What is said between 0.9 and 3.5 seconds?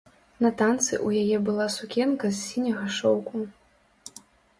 ў яе была сукенка з сіняга шоўку.